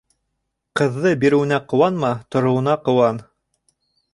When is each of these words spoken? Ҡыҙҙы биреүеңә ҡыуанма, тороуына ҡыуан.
Ҡыҙҙы 0.79 1.11
биреүеңә 1.23 1.59
ҡыуанма, 1.73 2.11
тороуына 2.37 2.77
ҡыуан. 2.89 3.21